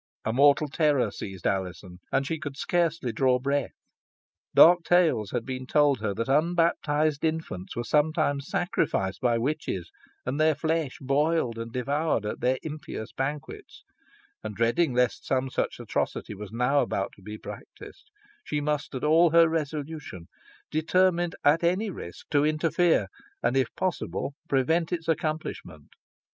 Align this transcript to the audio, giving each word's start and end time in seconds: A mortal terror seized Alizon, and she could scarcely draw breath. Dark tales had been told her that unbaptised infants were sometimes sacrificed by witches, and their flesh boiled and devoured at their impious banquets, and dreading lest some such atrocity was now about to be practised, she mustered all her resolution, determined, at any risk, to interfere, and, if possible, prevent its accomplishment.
A 0.25 0.33
mortal 0.33 0.67
terror 0.67 1.11
seized 1.11 1.45
Alizon, 1.45 1.99
and 2.11 2.25
she 2.25 2.39
could 2.39 2.57
scarcely 2.57 3.11
draw 3.11 3.37
breath. 3.37 3.73
Dark 4.55 4.81
tales 4.83 5.29
had 5.29 5.45
been 5.45 5.67
told 5.67 5.99
her 5.99 6.11
that 6.15 6.27
unbaptised 6.27 7.23
infants 7.23 7.75
were 7.75 7.83
sometimes 7.83 8.47
sacrificed 8.47 9.21
by 9.21 9.37
witches, 9.37 9.91
and 10.25 10.39
their 10.39 10.55
flesh 10.55 10.97
boiled 10.99 11.59
and 11.59 11.71
devoured 11.71 12.25
at 12.25 12.39
their 12.39 12.57
impious 12.63 13.11
banquets, 13.11 13.83
and 14.43 14.55
dreading 14.55 14.95
lest 14.95 15.23
some 15.23 15.51
such 15.51 15.79
atrocity 15.79 16.33
was 16.33 16.51
now 16.51 16.81
about 16.81 17.11
to 17.15 17.21
be 17.21 17.37
practised, 17.37 18.09
she 18.43 18.59
mustered 18.59 19.03
all 19.03 19.29
her 19.29 19.47
resolution, 19.47 20.27
determined, 20.71 21.35
at 21.43 21.63
any 21.63 21.91
risk, 21.91 22.27
to 22.31 22.43
interfere, 22.43 23.05
and, 23.43 23.55
if 23.55 23.67
possible, 23.75 24.33
prevent 24.49 24.91
its 24.91 25.07
accomplishment. 25.07 25.89